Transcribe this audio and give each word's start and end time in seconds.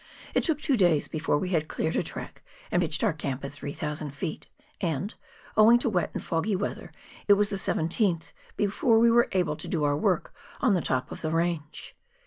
It 0.33 0.43
took 0.43 0.59
two 0.59 0.77
days 0.77 1.07
before 1.07 1.37
we 1.37 1.49
had 1.49 1.67
cleared 1.67 1.95
a 1.95 2.01
track 2.01 2.41
and 2.71 2.81
pitched 2.81 3.03
our 3.03 3.13
camp 3.13 3.45
at 3.45 3.51
3,000 3.51 4.09
ft., 4.09 4.45
and, 4.81 5.13
owing 5.55 5.77
to 5.77 5.91
wet 5.91 6.09
and 6.15 6.23
foggy 6.23 6.55
weather, 6.55 6.91
it 7.27 7.33
was 7.33 7.49
the 7.51 7.55
17th 7.55 8.33
before 8.57 8.97
we 8.97 9.11
were 9.11 9.29
able 9.31 9.55
to 9.55 9.67
do 9.67 9.83
our 9.83 9.95
work 9.95 10.33
on 10.59 10.73
the 10.73 10.81
top 10.81 11.11
of 11.11 11.21
the 11.21 11.29
range. 11.29 11.95